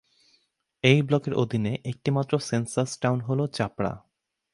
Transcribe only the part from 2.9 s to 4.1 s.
Town হল চাপড়া।